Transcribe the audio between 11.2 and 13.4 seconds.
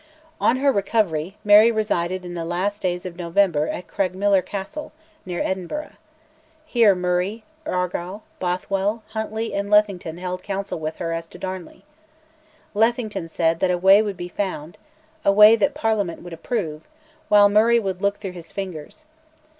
to Darnley. Lethington